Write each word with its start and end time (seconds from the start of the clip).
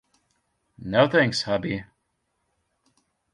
No 0.79 1.07
thanks, 1.07 1.43
hubby! 1.43 1.83